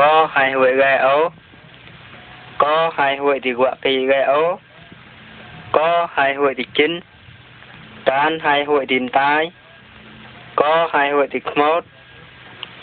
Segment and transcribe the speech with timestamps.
[0.00, 1.28] có hai huệ ghê ấu
[2.58, 4.58] có hai huệ thì quạ kỳ ghê ấu
[5.72, 7.00] có hai huệ thì chín
[8.04, 9.50] tan hai huệ thì tai
[10.56, 11.84] có hai huệ thì mốt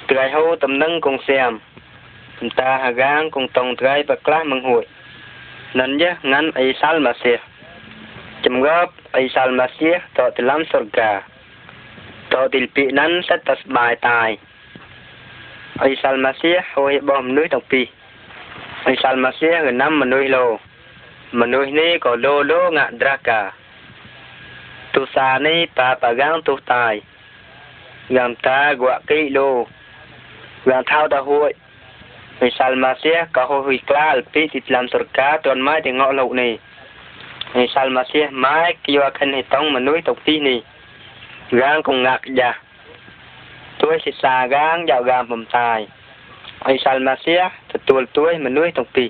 [0.08, 1.60] trời hô tầm nâng cùng xem
[2.56, 4.82] ta hà gang cùng tổng trời và class mừng huệ
[5.74, 7.38] nên nhé ngắn ấy sal mà xe
[8.42, 11.22] chấm góp ấy sal mà xe tỏ thì lắm sổ gà
[12.30, 14.38] tỏ thì bị nắn sẽ tập bài tài
[15.84, 17.86] អ៊ីសាល់ម៉ាស៊ីហួយបងមនុស្សទាំងពីរ
[18.86, 20.46] អ៊ីសាល់ម៉ាស៊ីគឺនាំមនុស្សលោ
[21.40, 23.42] មនុស្សនេះក៏លោលោងាក់ដ្រាកា
[24.94, 26.94] ទុសានេះប៉ាប៉ាកាំងទុតាយ
[28.16, 29.50] ងាំតាគួកីលោ
[30.70, 31.50] ងាថៅតាហួយ
[32.40, 36.52] អ៊ីសាល់ម៉ាស៊ីក៏ហួយក្លាលពីទីឡាំសរកាតនម៉ៃទាំងអស់លោកនេះ
[37.56, 40.60] អ៊ីសាល់ម៉ាស៊ីម៉ៃគីវ៉ាខិនហេតុងមនុស្សទាំងពីរនេះ
[41.60, 42.52] យ៉ាងគងាក់យ៉ា
[43.90, 45.78] ទួយសិសាកាងយកកាងពំតាយ
[46.66, 47.36] អ៊ីសាល់ម៉ាសៀ
[47.72, 49.10] ទទួលទួយមនុស្សទាំងពីរ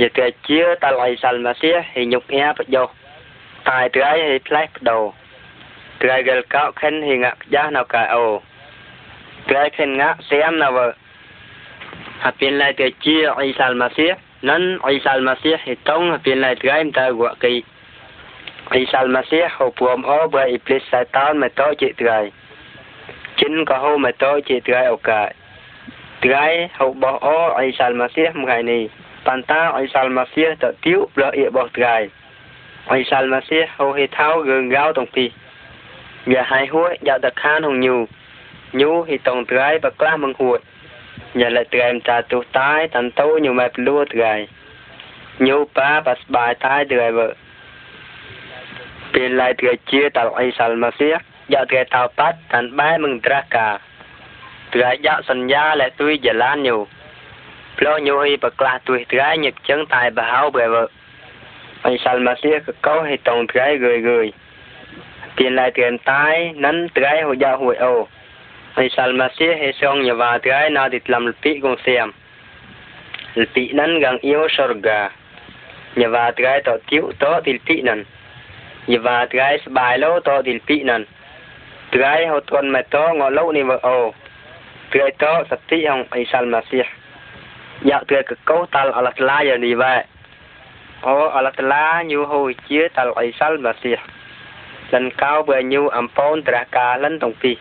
[0.00, 4.98] យេតេជាតលអ៊ីសាល់ម៉ាសៀហិញុកអែបយោតាយត្រៃហិផ្លេះបដោ
[6.02, 8.26] ត្រៃកលកោខិនហិងាក់យ៉ាណៅកាអូ
[9.50, 10.68] ត្រៃខិនងាក់សៀមណៅ
[12.24, 14.14] ហាពីនឡៃតេជាអ៊ីសាល់ម៉ាសៀន
[14.48, 17.52] នអ៊ីសាល់ម៉ាសៀហិតុងហាពីនឡៃត្រៃមតាវកៃ
[18.72, 22.20] អ៊ីសាល់ម៉ាសៀហូពួមអូបៃអ៊ីផ្លេះសៃតានមេតោជាត្រៃ
[23.40, 25.26] ចិនក៏ហូមតោជាត្រៃឱកាស
[26.24, 28.82] ត្រៃហូបោះអូអៃសាល់ម៉ាសៀថ្ងៃនេះ
[29.26, 31.96] ប៉ុន្តែអៃសាល់ម៉ាសៀតទៀវប្រអ៊ីបោះត្រៃ
[32.92, 35.24] អៃសាល់ម៉ាសៀហូហេថៅរឿងកៅតុងពី
[36.32, 37.96] យ៉ាហៃហួយយ៉ាដខានហងញូ
[38.80, 40.58] ញូហេតុងត្រៃបក្លាស់មងហួយ
[41.40, 44.34] យ៉ាលេត្រែមតាទុតាយតាន់តូញូម៉ែភ្លួត្រៃ
[45.46, 47.28] ញូប៉ាបាស្បាយតាយត្រៃវើ
[49.14, 51.12] ពេលឡៃត្រៃជាតាអៃសាល់ម៉ាសៀ
[51.54, 53.68] យកត្រែតោប៉ាត់តានបែមឹងត្រាកា
[54.74, 56.76] ត្រែយកសញ្ញាលែទុយជាឡានញូ
[57.78, 60.76] ផ្លោញូហីបក្លាទុយត្រែញឹកចឹងតែបហៅបែវ
[61.86, 64.26] អិសាល់ម៉ាសៀកកោហីតងត្រែគយគយ
[65.38, 66.26] ទៀនឡៃទៀនតៃ
[66.64, 67.94] នឹងត្រែហូយ៉ាហួយអូ
[68.78, 72.06] អិសាល់ម៉ាសៀហេសងញវ៉ាត្រែណាទិតឡាំលពីកងសៀម
[73.40, 75.00] លពីនឹងកងអ៊ីវសរកា
[76.00, 78.00] ញវ៉ាត្រែតទៀវតទីលពីនឹង
[78.92, 81.02] ញវ៉ាត្រែស្បាយលោតទីលពីនឹង
[81.92, 84.14] Trae hoton metong o lau ni mo o.
[84.94, 86.86] Trae to sati ang Isal Masih.
[87.82, 90.06] Ya trae ke kau tal alat la ya ni ba.
[91.02, 93.98] O alat la nyu ho chia tal Isal Masih.
[94.90, 97.56] Lần cao vừa nhu am pon tra ka lần tong pi.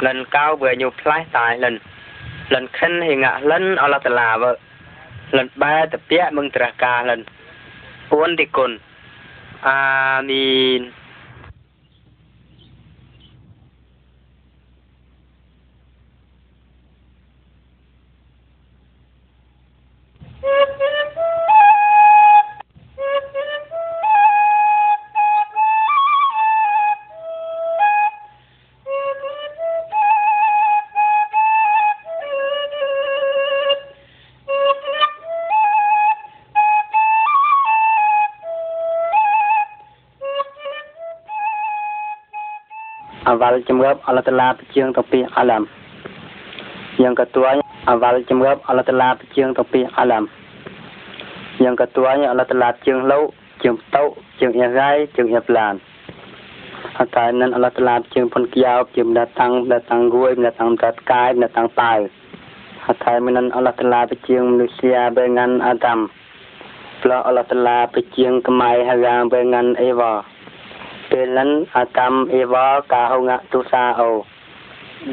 [0.00, 1.78] Lần cao vừa nhu plai tai lần.
[2.48, 4.56] Lần khen hi ngạ lần alat la vợ.
[5.30, 7.24] Lần ba tập pia mừng tra ka lần.
[8.10, 8.78] Uôn ti kun.
[9.60, 10.90] Amin.
[43.32, 45.62] awal ជំរាប Allah Taala ប្រជើងទៅពី Alam
[47.00, 47.54] យើងក៏ទួញ
[47.92, 50.24] awal ជំរាប Allah Taala ប្រជើងទៅពី Alam
[51.62, 53.24] យើងក៏ទួញ Allah Taala ជើងលោក
[53.62, 54.04] ជើងតោ
[54.40, 55.74] ជើងអ៊ីរ៉ៃជើងអ៊ីប្លាន
[57.00, 61.94] អត់តែនឹង Allah Taala ជើងផុនគៀវជើងដាតាំងដាតាំងគួយដាតាំងដាតកាយដាតាំងតៅ
[62.88, 66.00] អត់តែមិន Allah Taala ប្រជើងមនុស្សជាបែងានអាដាម
[67.00, 70.14] ផ្លោះ Allah Taala ប្រជើងកម៉ៃហារាបែងានអេវ៉ា
[71.14, 74.06] เป็นนั้นอาตมเอวากาหงะตุซาเอา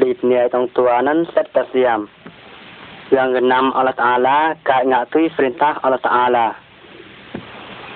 [0.00, 2.00] ดีดเหนื่อยตรงตัวนั้นเซตเสียม
[3.16, 4.36] yang enam Allah Ta'ala
[4.68, 6.46] kait ngatui perintah Allah Ta'ala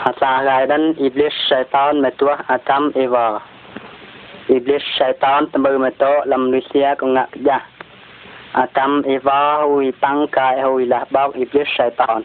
[0.03, 3.39] Hatta dan iblis syaitan metuah atam Eva
[4.53, 7.57] Iblis syaitan tembel metu lam manusia ko ngak kerja
[8.59, 12.21] Atam Eva hui pang kai hui lah bau iblis syaitan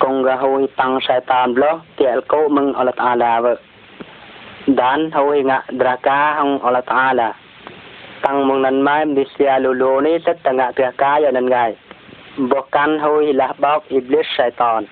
[0.00, 3.32] Kong ga hui pang syaitan bloh tiel ko meng Allah Ta'ala
[4.68, 7.28] Dan hawinga draka ang Allah Ta'ala.
[8.20, 11.72] Tang mong nan mai mdisya lulu ni tat tanga tiaka ya nan ngai.
[12.44, 14.84] Bukan hawi hilah bab iblis syaitan.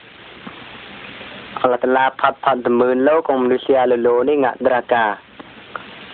[1.61, 5.06] Allah Ta'ala ផាត់ផាត់តមើលលោកកុំមនុស្សជាលលោនេះងាក់ត្រាកា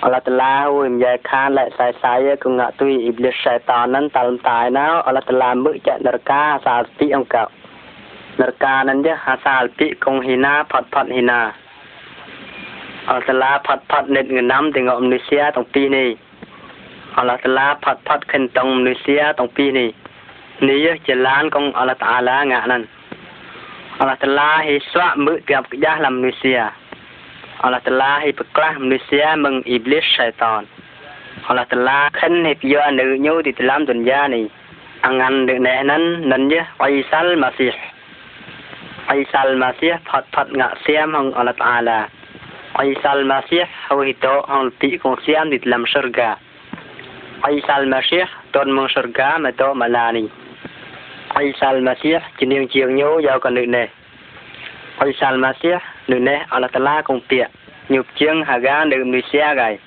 [0.04, 7.48] អល់តាឡាហូមយ៉ែខានលែកសាយសាយកុងាក់ទុយអ៊ីប្លីសសៃតាននឹងតាំតាយណៅអល់តាឡាមឹកចនរកាសាលទីអង្គក
[8.40, 11.42] នរកានឹងជាហាសាលទីកុងហ៊ីណាផាត់ផាត់ហ៊ីណា
[13.10, 16.08] អល់ឡាផាត់ផាត់និតងណាំទាំងអមនុស្យាទាំងពីរនេះ
[17.18, 19.88] អល់ឡាផាត់ផាត់ខិនតងមនុស្យាទាំងពីរនេះ
[20.68, 22.82] នេះជាឡានកងអល់តាឡាងាក់នឹង
[24.00, 26.60] អល់តាឡាហេស្វាមឹកប្រាប់ក្ដាស់ឡាមនុស្យា
[27.64, 30.62] អល់តាឡាហេប្រក្លាស់មនុស្យាមឹងអ៊ីប្លីសឆៃតន
[31.48, 34.44] អល់តាឡាខិនហេយោនៅញូទីឡាមទុនយ៉ានេះ
[35.04, 36.02] អងាននឹងណេះនឹង
[36.32, 37.68] នឹងយអៃសាល់ម៉ាស៊ី
[39.10, 42.00] អៃសាល់ម៉ាស៊ីផាត់ផាត់ងាក់សៀមហងអល់តាឡា
[42.74, 46.34] Isa al-Masih hau hito hau ti kongsian di dalam syurga.
[47.46, 50.26] Isa al-Masih ton mong syurga meto malani.
[51.38, 53.86] Isa al-Masih jenim jiang nyu yau kan nune.
[55.06, 55.78] Isa al-Masih
[56.10, 57.46] nune ala tala kong pia.
[57.94, 59.78] Nyuk jiang haga di Indonesia gai.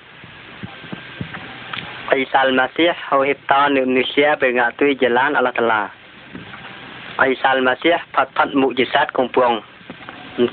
[2.15, 5.91] Isa al-Masih hau hito di Indonesia bengatui jalan ala tala.
[7.19, 9.59] Isa al-Masih pat-pat mujizat kong puang.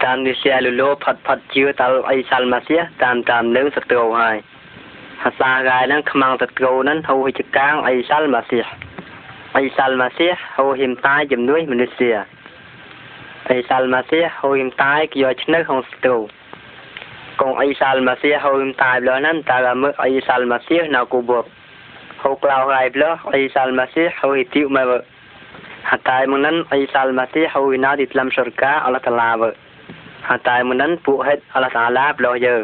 [0.04, 4.36] តាមនេះជាលូលោផាត់ផាត់ជឿតាល់អីសាល់ម៉ាសៀតាមតាមនឹងសត្រូវហើយ
[5.24, 8.60] ហាសាកាយនឹងខ្មាំងសត្រូវនឹងហូហិចកាងអីសាល់ម៉ាសៀ
[9.58, 12.02] អីសាល់ម៉ាសៀហូហិមតាយជំនួយមនុស្ស
[13.50, 16.20] អីសាល់ម៉ាសៀហូហិមតាយគយោឆ្នៅក្នុងសត្រូវ
[17.40, 21.44] កងអីសាល់ម៉ាសៀហូហិមតាយលោនឹងតាមើអីសាល់ម៉ាសៀណៅគូបប
[22.22, 25.02] ហូក្លោហើយលោអីសាល់ម៉ាសៀហូហិទីមក
[25.90, 29.50] حتى من أي سال مسيح هو ينادي تلم شركاء على تلابه
[30.48, 32.56] តែមិនដឹងពួកហេតអល់សាឡាប្លោះយើ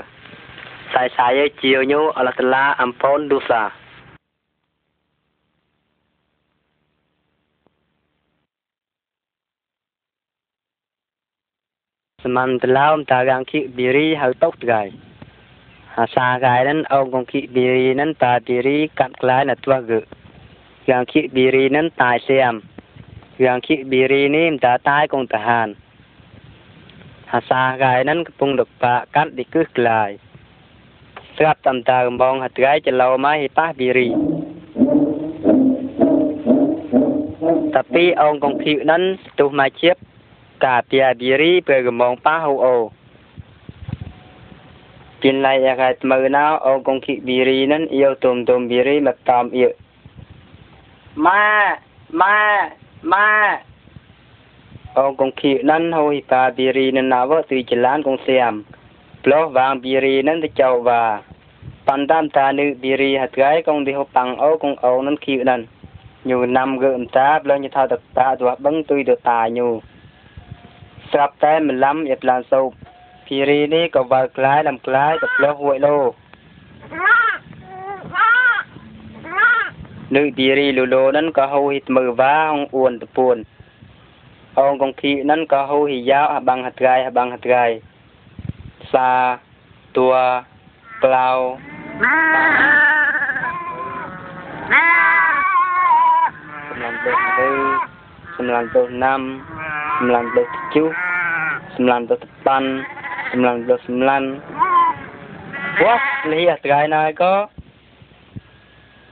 [0.95, 3.63] សៃសៃយើជាញូអល់សាឡាអំផុនឌូសា
[12.37, 14.89] man tlaum tagang ki biri hal tok gai
[15.95, 19.79] ha sa gai nan ong gong ki biri nan ta biri kat klai na twa
[19.89, 20.01] gu
[20.91, 22.57] yang ki biri nan tai siam
[23.45, 25.69] yang ki biri nim ta tai kong tahan
[27.35, 28.69] ហាសាកាយហ្នឹងកំពុងលប
[29.17, 30.11] កាត់ទីគឺក្លាយ
[31.37, 34.09] ស្រាប់តាមតាកំបងហត្រៃចលោមកហិប៉ះប៊ីរី
[37.75, 39.03] តាពីអងកងភីនឹង
[39.39, 39.97] ទុះមកជៀប
[40.67, 42.77] កាពីប៊ីរីពេលកំបងប៉ះអូអូ
[45.21, 49.69] ពីណៃអាកាមើណៅអងកងគីប៊ីរីនឹងយោទុំទុំប៊ីរីមកតាមអ៊ី
[51.25, 51.45] ម៉ា
[52.21, 52.39] ម៉ា
[53.13, 53.27] ម៉ា
[54.97, 58.55] Ong kong khi nan ho hi pa biri nan nawa sui jalan kong siam.
[59.23, 61.23] Ploh vang biri nan di chau va.
[61.87, 65.37] Pandam ta nu biri hat gai kong di ho pang o kong o nan khi
[65.37, 65.67] nan.
[66.25, 69.47] Nyu nam gơ um ta ploh nyu tha dak ta dua bang tui do ta
[69.49, 69.81] nyu.
[71.13, 72.71] Srap ta mlam lam yat lan so.
[73.29, 75.97] Biri ni ko va klai lam klai ko ploh woi lo.
[80.17, 83.37] នឹងទីរីលូឡូនឹងក៏ហៅហិតមើវ៉ាអងអួនតពួន
[84.65, 87.57] องกองขีนั่นก็หูหิยาวบังหัดไกบังหัดไก
[88.93, 89.11] ซา
[89.97, 90.13] ตัว
[91.01, 91.27] เปล่า
[98.41, 98.45] 96 96 97
[101.75, 102.65] 98
[103.31, 104.41] 99
[105.83, 107.47] What lý cái này có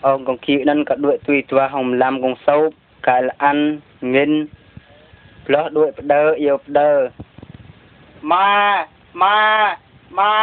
[0.00, 2.70] ông còn kia nên có đội tùy tùa hồng làm con sâu
[3.02, 4.46] cái là ăn nghìn
[5.50, 6.90] ផ្លោះដូចផ្ដើអៀវផ្ដើ
[8.32, 8.48] ម៉ា
[9.22, 9.36] ម៉ា
[10.18, 10.36] ម៉ា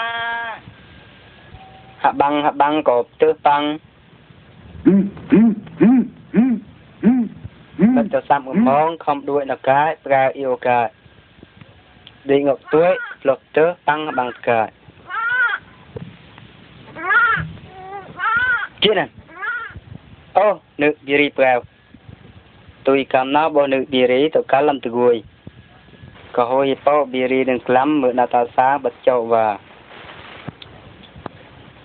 [2.02, 3.62] ហបាំងហបាំងក៏ផ្ទើសបាំង
[7.96, 10.86] មិនចសាំកំងខំដូចនៅកាយប្រើអៀវកាយ
[12.28, 12.90] ដេកងក់ទួយ
[13.20, 14.68] ផ្លុះទើសបាំងហបាំងកាយ
[18.84, 19.06] ជិះណា
[20.38, 21.60] Oh, nu diri prau.
[22.86, 25.18] Tui kam na bo nu diri to kalam tu gui.
[26.32, 29.58] Ko hoi po diri dan kelam mu na ta sa bat chau va.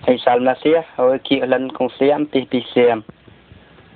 [0.06, 3.02] Ai sal na sia, hoi ki lan kong siam pi pi siam.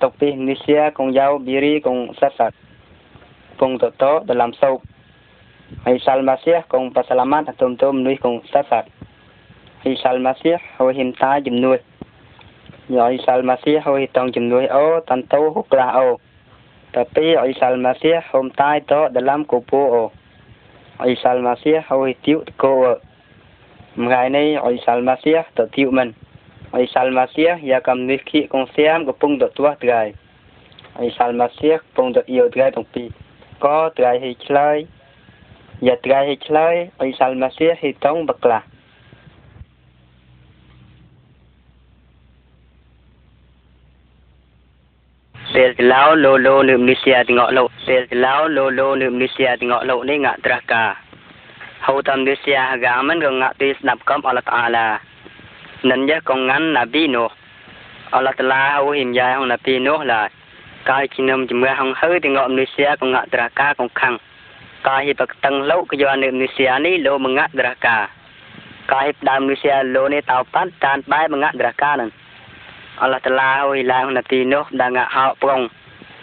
[0.02, 2.52] Tok pi ni sia kong yau diri kong sat sat.
[3.62, 4.82] Kong to to dalam sau.
[5.86, 8.86] Ai sal ma sia kong pasalamat atum tum nui kong sat sat.
[9.86, 11.78] Ai sal ma sia hoi him ta jim nui.
[12.95, 16.09] ញ៉ៃសាល់ម៉ាស៊ីហើយតង់ជំនួយអូតាន់តូហុក្រាអូ
[16.97, 20.04] តាពីអ៊ីសាល់ម៉ាស៊ីហុំតៃតដឡាំកូពូអូ
[21.02, 22.73] អ៊ីសាល់ម៉ាស៊ីហើយទៀវកូ
[24.04, 26.09] ថ្ងៃនេះអ៊ីសាល់ម៉ាស៊ីតទៀវមិន
[26.75, 30.02] អ៊ីសាល់ម៉ាស៊ីយ៉ាកំនេះគីកងសៀមកំពុងទទួលត្រៃ
[30.99, 33.09] អ៊ីសាល់ម៉ាស៊ីកំពុងទៅយោត្រៃទាំងពីរ
[33.64, 34.76] ក៏ត្រៃហេឆ្លើយ
[35.87, 38.61] យ៉ាត្រៃហេឆ្លើយអ៊ីសាល់ម៉ាស៊ីហេតងបក្លា
[45.60, 50.84] ពេលចឡោលោលោនឹមនេះជាតងអលោកពេលចឡោលោលោនឹមនេះជាតងអលោកនេះងាក់ត្រាស់កា
[51.86, 54.86] ហូតាមនេះជាហ្កាមិនក៏ងាក់ទីស្ដាប់កំអល់តាឡា
[55.90, 57.30] និនយកងងាន់ណាប៊ីនោះ
[58.14, 60.22] អល់តាឡាហូហ៊ីមយ៉ាហងណាប៊ីនោះឡា
[60.90, 64.14] កាយជំនុំជំរះហងហើតងអមនុស្សក៏ងាក់ត្រាស់កាកងខាំង
[64.88, 67.98] កាយបកតឹងលោកក៏យកនឹមនេះជានេះលោមងាក់ត្រាស់កា
[68.92, 72.10] កាយដើមនេះជាលោនេះតោប៉ាត់តានបែមងាក់ត្រាស់កានឹង
[73.02, 75.60] អល់ឡោះតឡាអ៊ុយឡាហ៊ុនទីនោះដល់ងាហោប្រង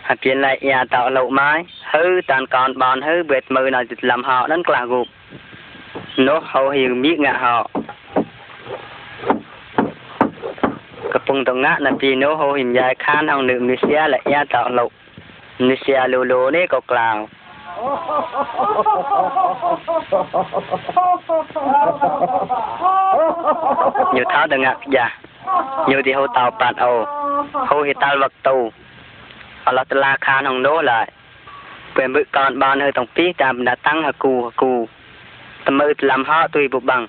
[0.07, 1.59] ហើយពីណៃយ៉ាតោលោកម៉ាយ
[1.93, 5.07] ហឺតានកនបានហឺវេតមើណៃទីឡំហោនឹងក្លារូប
[6.27, 7.57] នោះហោហៀងមីងាហោ
[11.13, 14.89] កំពុងតងាណពីនោះហោហៀងយ៉ាខានអងនឹងមីសៀលយ៉ាតោលោក
[15.67, 17.15] មីសៀលូលូនេះក៏ក្លាវ
[24.17, 25.07] យុថាតងាយ៉ា
[25.89, 27.05] như thì hô tàu bạt ô
[27.53, 28.71] hô thì tàu vật tù
[29.63, 31.11] ở lọt la khan hồng nô lại
[31.95, 34.87] về bự con ban hơi tổng phí tạm đã tăng hà cù hà cù
[35.65, 37.07] tầm mơ làm họ tùy bộ bằng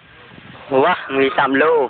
[0.70, 1.88] quá người sạm lô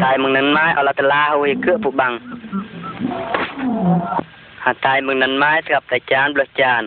[0.00, 2.18] tại mừng nấn mai ở lọt la hô thì cựa bộ bằng
[4.70, 6.82] អតាយមឹងនឹងម៉ែស្រាប់តែចានប្លុសចាន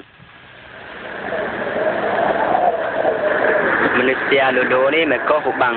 [3.98, 5.76] manusia lulu ni mereka hubang.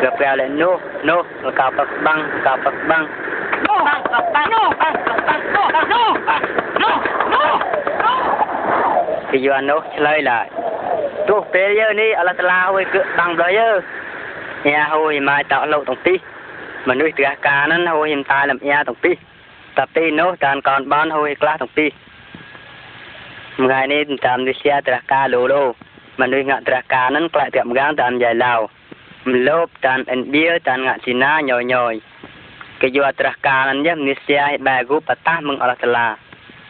[0.00, 3.04] Kepada oleh Nuh, Nuh, mereka bang, mereka bang.
[3.64, 6.10] Nuh, bang, Nuh, bang, bang, Nuh, bang, Nuh, bang, Nuh,
[6.80, 7.00] Nuh,
[7.32, 7.56] Nuh.
[9.32, 10.44] Tujuan Nuh selai lah.
[11.24, 13.68] Tu pelia ni Allah telah hui ke bang belaya.
[14.68, 16.18] Ya hui mai tak luk tong pi.
[16.84, 19.14] Manusia tengah kanan hui him tai lam ya tong pi.
[19.78, 21.88] Tapi Nuh dan kawan-kawan hui kelas tong pi.
[23.62, 25.72] Mengenai tentang manusia terakhir lulu.
[26.20, 28.60] មនុស្សងាក់ត្រះការនឹងផ្លែប្រាប់ម្កាងតាមយ៉ៃឡាវ
[29.30, 31.94] ម្លប់តាមឥណ្ឌាតាមងាក់ស៊ីណាញយញយ
[32.80, 36.08] គេយកត្រះការនឹងនេះនេះជាឲ្យបែរគូបតាស់មឹងអល់តាឡា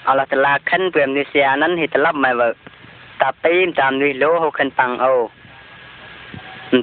[0.09, 2.49] អល់តាឡាខិនព្រមនេះជានឹងហិតឡប់ម៉ែវើ
[3.23, 5.21] តាពីមតាមនេះលោហូខិនប៉ាំងអូម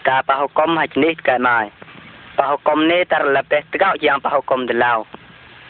[0.08, 1.60] តាបហុកុំហិនេះកែម៉ៃ
[2.40, 4.94] បហុកុំនេះតរលបេះតកយ៉ាងបហុកុំដឡៅ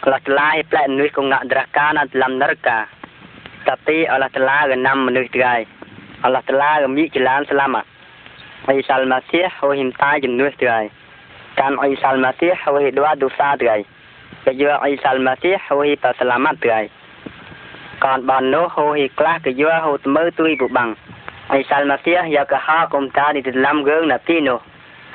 [0.04, 2.80] អល់តាឡាហិផ្លែនេះគងាក់ត្រះការណាត់ឡំនរកា
[3.70, 5.56] តាពីអល់តាឡាកណាំមនុស្សត្រៃ
[6.26, 7.72] Allah Taala ក៏មានចលានស្លាម
[8.68, 10.86] អ៊ីសាល់ម៉ាស៊ីហូហ៊ីមតាជំនួសទៅហើយ
[11.60, 13.82] កាន់អ៊ីសាល់ម៉ាស៊ីហូហ៊ីដវ៉ាឌូសាទៅហើយ
[14.46, 16.86] គេយកអ៊ីសាល់ម៉ាស៊ីហូហ៊ីតាស្លាម៉ាត់ទៅហើយ
[18.06, 20.90] កាន់បាននោះហូហ៊ីខ្លះគេយកហូត្មើទួយពុបាំង
[21.52, 24.58] អ៊ីសាល់ម៉ាស៊ីយកកហាកុំតាឌីតឡាំកើងណាទីនោះ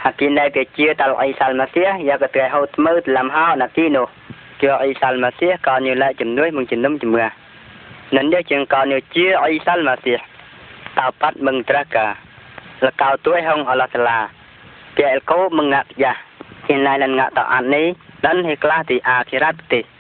[0.03, 4.07] ហាគីណែគេជាតលអ៊ីសាល់ម៉ាស៊ីយកទៅហូត្មើតឡាំហោណាទីនោះ
[4.61, 7.27] ជាអ៊ីសាល់ម៉ាស៊ីក៏ញូឡាជំនួយមកជំនុំជំនឿ
[8.15, 10.17] នឹងជាងកោនជាអ៊ីសាល់ម៉ាស៊ី
[10.97, 12.17] tapat mengdraga
[12.81, 14.33] lekau tuai yang Allah tela
[14.97, 16.17] pialko mengak ya
[16.73, 17.93] inai dan ngak ani
[18.25, 19.96] dan hiklah di akhirat teh